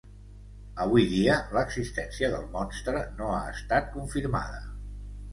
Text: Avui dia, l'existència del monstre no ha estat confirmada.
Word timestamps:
Avui 0.85 1.03
dia, 1.09 1.33
l'existència 1.57 2.29
del 2.35 2.47
monstre 2.55 3.01
no 3.19 3.27
ha 3.35 3.43
estat 3.57 3.93
confirmada. 3.97 4.63